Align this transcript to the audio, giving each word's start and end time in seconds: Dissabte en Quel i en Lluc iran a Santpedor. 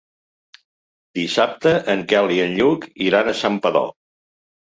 Dissabte 1.19 1.73
en 1.95 2.01
Quel 2.15 2.33
i 2.37 2.41
en 2.47 2.57
Lluc 2.61 2.89
iran 3.11 3.31
a 3.31 3.37
Santpedor. 3.45 3.95